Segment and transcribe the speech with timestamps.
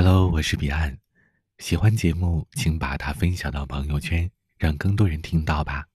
[0.00, 0.96] hello 我是彼岸。
[1.58, 5.86] 喜欢节目请把它分享到朋友圈让更多人听到吧。